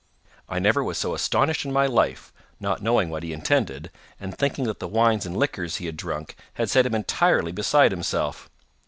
I 0.49 0.57
never 0.57 0.83
was 0.83 0.97
so 0.97 1.13
astonished 1.13 1.63
in 1.63 1.71
my 1.71 1.85
life, 1.85 2.33
not 2.59 2.81
knowing 2.81 3.11
what 3.11 3.21
he 3.21 3.33
intended, 3.33 3.91
and 4.19 4.35
thinking 4.35 4.65
that 4.65 4.79
the 4.79 4.87
wines 4.87 5.27
and 5.27 5.37
liquors 5.37 5.75
he 5.75 5.85
had 5.85 5.95
drunk 5.95 6.35
had 6.55 6.71
set 6.71 6.87
him 6.87 6.95
entirely 6.95 7.51
beside 7.51 7.91
himself. 7.91 8.49